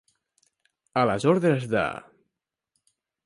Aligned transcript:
A 1.01 1.03
les 1.09 1.27
ordres 1.33 1.67
de. 1.75 1.83